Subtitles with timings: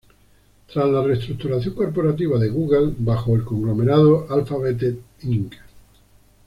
[0.73, 5.53] Tras la reestructuración corporativa de Google bajo el conglomerado Alphabet Inc.